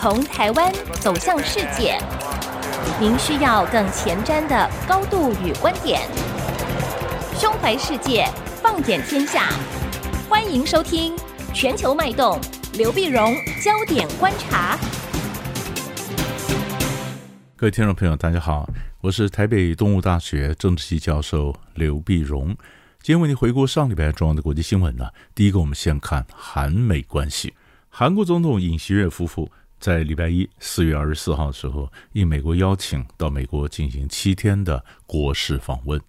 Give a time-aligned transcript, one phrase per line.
[0.00, 1.98] 从台湾走向世界，
[3.00, 6.02] 您需要更前瞻的高度与观点。
[7.36, 8.24] 胸怀世界，
[8.62, 9.48] 放眼天下，
[10.28, 11.16] 欢迎收听
[11.52, 12.40] 《全球脉动》，
[12.78, 14.78] 刘碧荣焦点观察。
[17.56, 18.70] 各位听众朋友，大家好，
[19.00, 22.56] 我是台北动物大学政治系教授刘碧荣。
[23.02, 25.08] 今天为您回顾上礼拜重要的国际新闻呢。
[25.34, 27.52] 第一个，我们先看韩美关系。
[27.88, 29.50] 韩国总统尹锡悦夫妇
[29.80, 36.00] 在礼拜一四月二十四号的时候，应美国邀请到美国进行七天的国事访问。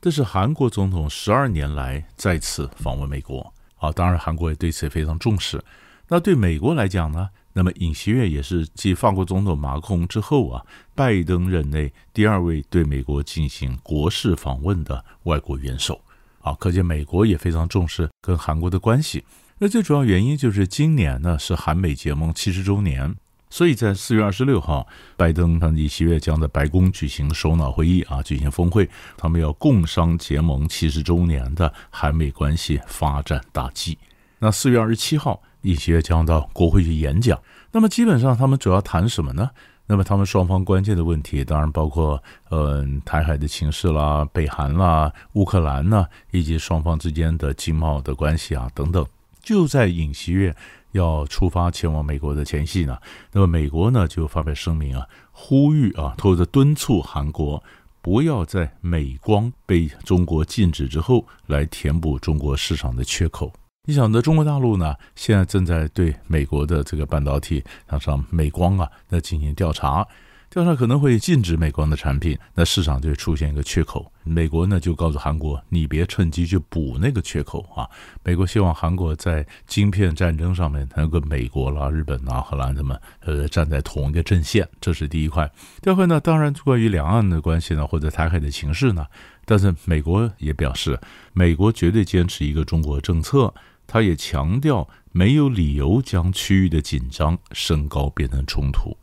[0.00, 3.52] 这是韩国总统十二年来再次访问美国。
[3.74, 5.62] 好，当然韩国也对此也非常重视。
[6.08, 7.28] 那对美国来讲呢？
[7.52, 10.64] 那么尹锡悦也是继法国总统马克龙之后啊，
[10.94, 16.00] 拜登任内第二位对美国进行国事访问的外国元首。
[16.42, 19.24] 啊，可见美国也非常重视跟韩国的关系。
[19.58, 23.16] 那最主要原因就是今年呢是韩美结盟七十周年，
[23.56, 28.86] 所以在四月二十六号，拜登和尹锡悦将在白宫举行首脑会议啊，举行峰会，
[29.16, 33.96] 他们要共商结盟七十周年的韩美关系发展大计。
[34.40, 37.40] 那四月二十七号，尹锡悦将到国会去演讲。
[37.72, 39.48] 那么基本上他们主要谈什么呢？
[39.86, 49.06] 那么他们双方关键的问题，当然包括呃台海的情势啦、北韩啦、乌克兰呐，以及双方之间的经贸的关系啊等等。
[49.46, 50.52] 就在尹锡悦
[50.90, 52.98] 要出发前往美国的前夕呢，
[53.30, 57.62] 那么美国呢就发表声明啊，呼吁啊，或者敦促韩国
[58.02, 63.52] 不要在美光被中国禁止之后来填补中国市场的缺口。
[63.84, 70.04] 你想的中国大陆呢，现在正在对美国的这个半导体厂商美光啊，那进行调查。
[70.48, 74.10] 调查可能会禁止美光的产品，那市场就会出现一个缺口。
[74.22, 77.86] 美国呢就告诉韩国，你别趁机去补那个缺口啊！
[78.22, 85.50] 美国希望韩国在晶片战争上面能跟美国啦、日本啊、荷兰他们呃站在同一个阵线，这是第一块。
[85.82, 89.04] 第二块呢，当然关于两岸的关系呢，或者台海的情势呢，
[89.44, 90.98] 但是美国也表示，
[91.34, 93.52] 美国绝对坚持一个中国政策，
[93.86, 98.96] 他也强调没有理由将区域的紧张升高变成冲突。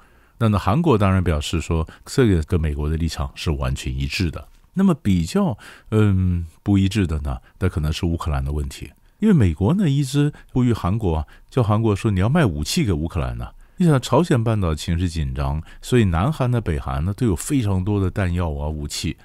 [0.43, 4.49] 那那韩国当然表示说，这个跟美国的立场是完全一致的。
[4.73, 5.57] 那么比较
[5.91, 13.51] 嗯不一致的呢，那可能是乌克兰的问题，因为美国呢一直呼吁韩国啊，叫韩国说你要卖武器给乌克兰呢。
[13.77, 19.15] 你想朝鲜半岛情势紧张，所以南韩呢、北韩呢都有非常多的弹药啊、武器。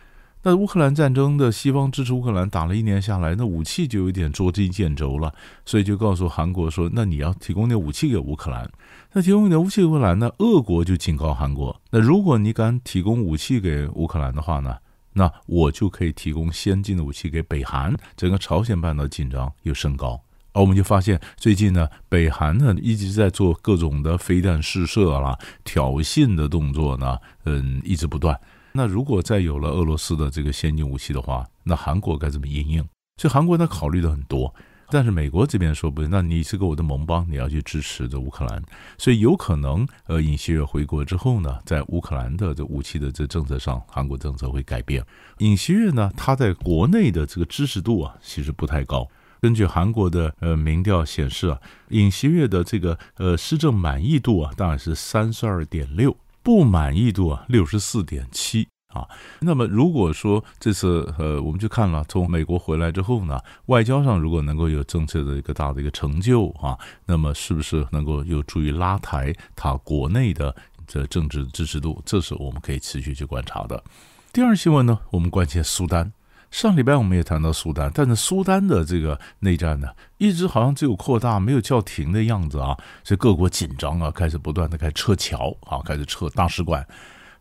[0.48, 5.30] 那乌克兰战争的西方支持乌克兰打了一年下来，那武器就有点捉襟见肘了，
[5.66, 8.66] 所以就告诉韩国说：“那你要提供点武器给乌克兰。
[9.12, 10.32] 那提供点武器给乌克兰呢？
[10.38, 14.74] 俄国就警告韩国：那如果你敢提供武器给乌克兰的话呢，
[15.12, 17.94] 那我就可以提供先进的武器给北韩。
[18.16, 20.18] 整个朝鲜半岛紧张又升高，
[20.54, 28.34] 而我们就发现最近呢，北韩呢一直在做各种的飞弹试射啦、挑衅的动作呢，嗯，一直不断。”
[28.72, 32.84] 那如果再有了俄罗斯的这个先进武器的话，那韩国该怎么应应？
[33.16, 34.54] 所以韩国他考虑的很多，
[34.90, 38.62] 但是美国这边说不，那你是个我的盟邦，你要去支持这乌克兰，
[38.96, 45.04] 所以有可能呃，尹锡悦回国之后呢，在乌克兰的这武器的这政策上，韩国政策会改变。
[45.38, 49.08] 尹锡悦呢，他在国内的这个支持度啊，其实不太高。
[49.40, 56.16] 根据韩国的呃民调显示啊，尹锡悦的这个呃施政满意度啊，大概是三十二点六。
[56.48, 59.06] 不满意度啊，六十四点七啊。
[59.40, 72.00] 那么如果说这次呃，我们就看了从美国回来之后呢，外交上如果能够有政策的一个大的一个成就啊，那么是不是能够有助于拉抬他国内的这政治支持度？
[72.06, 73.84] 这是我们可以持续去观察的。
[74.32, 76.10] 第二新闻呢，我们关切苏丹。
[76.50, 86.86] 上礼拜我们也谈到苏丹，但是苏丹的这个内战呢，一直好像只有扩大，没有叫停的样子啊，所以各国紧张啊，开始不断的开始撤侨啊，开始撤大使馆。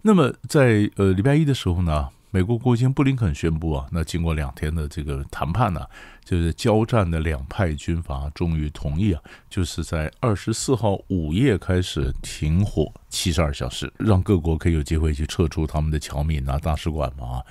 [0.02, 5.82] 那么在呃礼拜一的时候呢，美国国务卿布林肯宣布啊，那经过两天的这个谈判呢，
[6.24, 17.42] 就是交战的两派军阀终于同意啊，就是在二十四号午夜开始停火七十二小时，让各国可以有机会去撤出他们的侨民啊、大使馆嘛。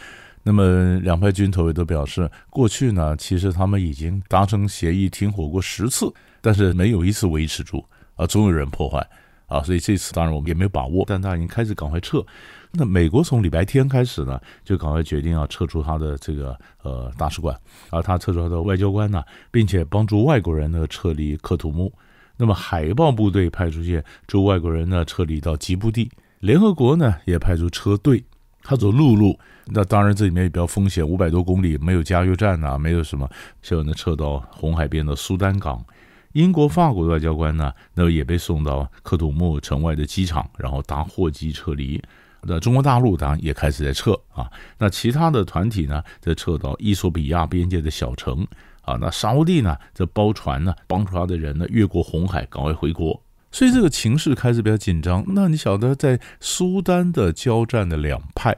[0.47, 6.07] 那么两派军头也都表示，过去呢，其实他们已经达成协议停火过十次，
[6.41, 7.85] 但是没有一次维持住
[8.15, 9.05] 啊，总有人破坏
[9.49, 12.25] 啊，所以这次当然我们也没有把握，但他已经开始赶快撤。
[12.71, 17.59] 那美国从礼拜天开始呢，就赶快决定要撤出他的这个呃大使馆，
[17.91, 19.21] 而他撤出他的外交官呢，
[19.51, 21.93] 并且帮助外国人呢撤离克土木。
[22.37, 26.09] 那么海豹部队派出去助外国人呢撤离到吉布地，
[26.39, 28.23] 联合国呢也派出车队。
[28.63, 33.29] 他走陆路，那当然这里面也比较风险，五百多公里没有加油站呐，没有什么，
[33.61, 35.85] 就能撤到红海边的苏丹港。
[36.33, 42.01] 英国、法国的外交官呢，那也被送到克土木城外的机场，然后搭货机撤离。
[42.43, 44.49] 那中国大陆当然也开始在撤啊。
[44.79, 48.47] 那其他的团体呢，在撤到伊索比亚边界的小城
[48.83, 48.97] 啊。
[49.01, 53.21] 那沙乌地呢，在包船呢，帮助他的人呢，越过红海，赶快回国。
[53.51, 55.25] 所以这个情势开始比较紧张。
[55.29, 58.55] 那你晓得，在苏丹的交战的两派，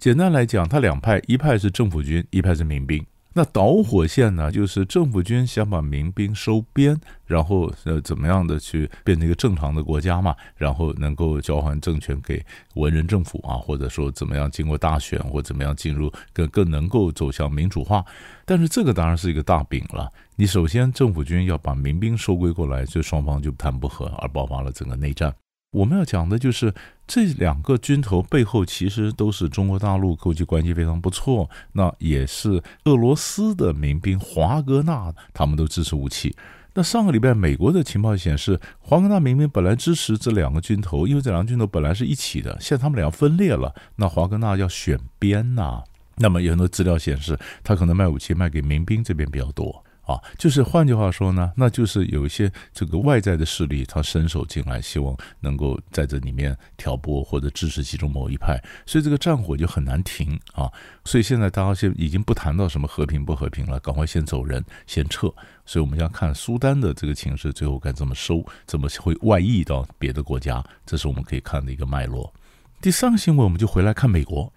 [0.00, 3.04] 简单来讲，他两派，一派是政府军，一派是民兵。
[3.34, 12.42] 那导火线呢，就是政府军想把民兵收编，然后呃怎么样的去变成一个正常的国家嘛，然后能够交还政权给
[12.76, 18.02] 文人政府啊，或者说怎么样经过大选或怎么样进入更更能够走向民主化。
[18.46, 20.10] 但是这个当然是一个大饼了。
[20.34, 25.32] 你首先政府军要把民兵收归过来，所以双方就谈不和，而爆发了整个内战。
[25.72, 26.74] 我们要讲的就是
[27.06, 36.34] 这两个军头背后其实都是中国大陆国际关系非常不错，那也是俄罗斯的民兵华格纳，他们都支持武器。
[36.74, 45.82] 那上个礼拜美国的情报显示，华格纳民兵本来支持这两个军头，因为这两个军头本来是一起的，现在他们俩分裂了，那华格纳要选边呐。
[46.16, 49.84] 那么有很多资料显示，他可能卖武器卖给民兵这边比较多。
[50.10, 60.68] 啊，就是换句话说呢，那就是有一些这个外在的势力，他伸手进来，希望能够在这里面挑拨或者支持其中某一派，所以这个战火就很难停啊。
[61.04, 65.32] 所以现在大家现已经不谈到什么和平不和平了，赶快先走人，先撤。
[65.64, 72.34] 所以我们要看苏丹的这个情势，最后该怎么收，怎么会外溢到别的国家，这是我们可以看的一个脉络。
[72.80, 74.52] 第三个新闻，我们就回来看美国，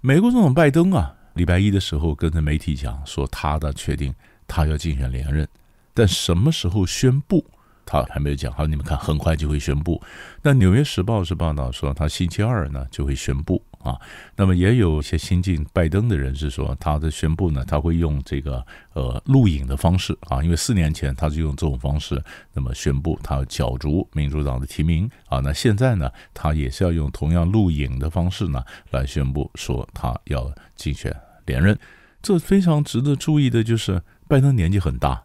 [0.00, 4.14] 美国总统拜登啊，礼拜一的时候跟着媒体讲说他的确定。
[4.54, 5.48] 他要竞选连任，
[5.92, 7.44] 但什么时候宣布，
[7.84, 8.52] 他还没有讲。
[8.52, 10.00] 好，你们看，很快就会宣布。
[10.42, 13.98] 那《纽约时报》是报道说，他星期二呢就会宣布啊。
[14.36, 22.22] 那么也有些新晋拜登的人士说，他的宣布呢，他会用这个呃录影的方式啊，因为四年前他就用这种方式，
[22.52, 25.40] 那么宣布他要角逐民主党的提名啊。
[25.40, 28.62] 那现在呢，他也是要用同样录影的方式呢
[28.92, 31.12] 来宣布说他要竞选
[31.44, 31.76] 连任。
[32.22, 34.00] 这非常值得注意的就是。
[34.34, 35.22] 拜登年纪很大，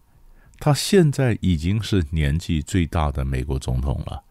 [0.60, 4.22] 他现在已经是年纪最大的美国总统了。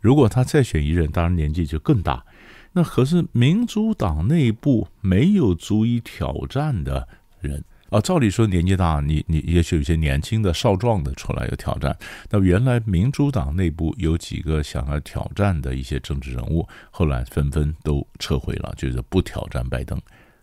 [0.00, 2.24] 如果他再选一任，当然年纪就更大。
[2.72, 7.06] 那可是民主党内部没有足以挑战的
[7.42, 8.00] 人啊。
[8.00, 11.94] 照理说年纪大，你你也许有些年轻的少壮的出来有挑战。
[12.30, 20.00] 那原来民主党内部有几个想要挑战的一些政治人物，后来纷纷都撤回了，就是不挑战拜登。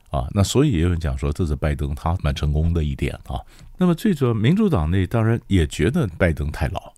[0.09, 3.39] 啊，那所以也有人讲说，这是拜登他蛮成功的一点啊。
[3.77, 6.93] 那么最主要，民主党内当然也觉得拜登太老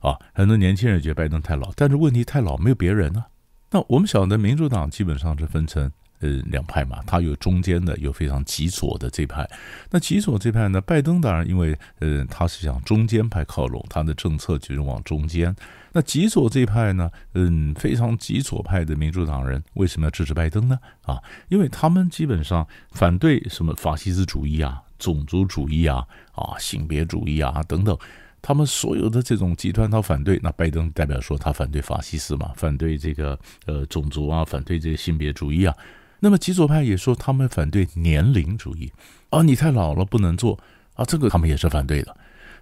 [0.00, 3.24] 啊，很多年轻人觉得拜登太老，但是问题太老没有别人呢。
[3.70, 5.90] 那我们晓得，民主党基本上是分成。
[6.20, 9.48] 呃，两派嘛，他有中间的，有非常极左的这派。
[9.90, 15.54] 那极左这派呢，拜登当然因为呃，他是向中间派靠拢，他的政策就是往中间。
[15.92, 20.78] 那极左这派呢，嗯，非常极左派的民主党人为什么要支持拜登呢？
[21.02, 27.96] 啊，因为他们基本上反对什么法西斯主义啊、种族主义啊、啊性别主义啊等等，
[28.42, 30.38] 他们所有的这种集团他反对。
[30.42, 35.74] 那拜登代表说他反对法西斯嘛，反对这个呃种族啊，反对这些性别主义啊。
[36.20, 38.92] 那么极左派也说他们反对年龄主义
[39.30, 40.58] 啊，你太老了不能做
[40.94, 42.16] 啊，这个他们也是反对的。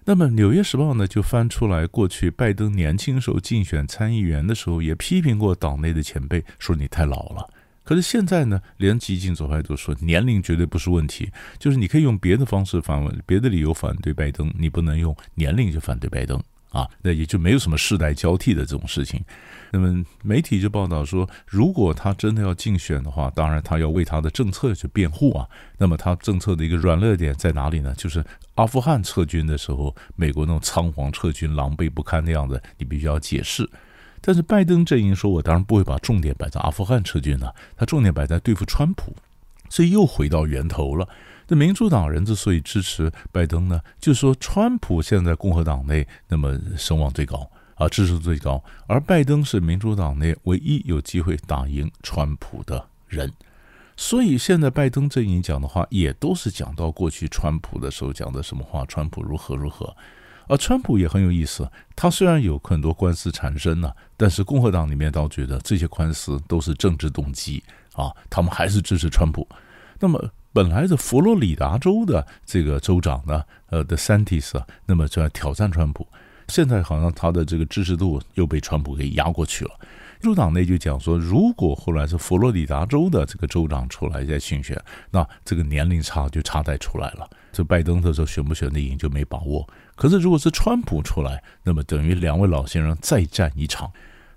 [0.07, 7.49] 那么《纽约时报》呢就翻出来，过去拜登年轻时候竞选参议员的时候，也批评过党内的前辈，说你太老了。
[7.83, 16.39] 可是现在呢，连激进左派都说年龄绝对不是问题，就是你可以用别的方式反问，别的理由反对拜登，你不能用年龄就反对拜登。
[16.75, 19.23] 啊，那也就没有什么世代交替的这种事情。
[19.71, 25.47] 那么媒体就报道说，如果他真的要竞选的话，当然他要为他的政策去辩护啊。
[25.77, 27.93] 那么他政策的一个软肋点在哪里呢？
[27.97, 28.23] 就是
[28.55, 33.69] 阿富汗撤军的时候，美国那种仓皇撤军、狼狈不堪的样子，你必须要解释。
[34.21, 39.15] 但是拜登阵营说，我当然不会把重点摆在阿富汗撤军了，他重点摆在对付川普，
[39.75, 41.05] 所以又回到源头了。
[41.49, 53.29] 那民主党人之所以支持拜登呢，就是说川普现在共和党内那么声望最高啊，支持最高，而拜登是民主党内唯一有机会打赢川普的人，
[53.97, 59.93] 所以现在拜登阵营讲的话也都是讲到过去川普的时候讲的什么话，川普如何如何，
[60.47, 67.61] 而川普也很有意思，他虽然有很多官司缠身呢，但是共和党里面倒觉得这些官司都是政治动机
[67.93, 69.47] 啊，他们还是支持川普，
[69.99, 70.31] 那么。
[70.55, 76.07] 本来的佛罗里达州的这个州长呢，呃的 Santis 啊，那么就要挑战川普，
[76.47, 79.71] 现在好像他的这个支持度又被川普给压过去了。
[80.21, 87.29] 民主党内就讲说，如果后来是佛罗里达州的这个州长出来再竞选，那这个年龄差就差在出来了。
[87.51, 89.67] 这拜登的时候选不选得赢就没把握。
[89.97, 93.91] 可是如果是川普出来，那么等于两位老先生再战一场。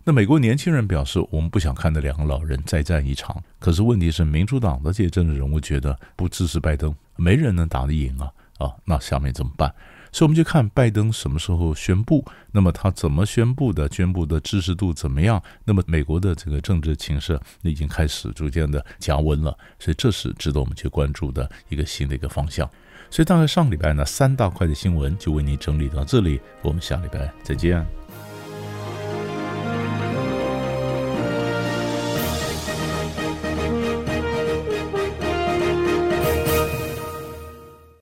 [0.08, 3.44] 那美国年轻人表示，我们不想看那两个老人再战一场。
[3.58, 8.72] 可是问题是，民主党的这些政治人物觉得不支持拜登，没人能打得赢啊啊！
[8.86, 9.70] 那下面怎么办？
[10.10, 15.42] 所以我们就看拜登什么时候宣布，那么他怎么宣布的，宣布的支持度怎么样？
[15.66, 22.66] 那么美国的这个政治情势已经开始逐渐的加温了，所以这是值得我们去关注的一个新的一个方向。
[23.10, 27.86] 所以大概上礼拜呢，三大块的新闻就为您整理到这里，我们下礼拜再见。